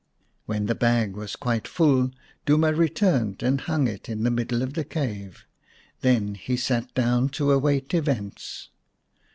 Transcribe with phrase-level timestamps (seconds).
[0.47, 2.09] When the bag was quite full
[2.47, 5.45] Duma returned and hung it in the middle of the cave.
[5.99, 8.69] Then he sat down to await events.